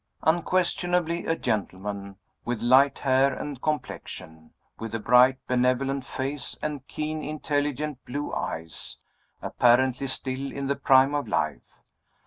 [0.23, 7.21] Unquestionably a gentleman with light hair and complexion with a bright benevolent face and keen
[7.21, 8.97] intelligent blue eyes
[9.43, 11.61] apparently still in the prime of life.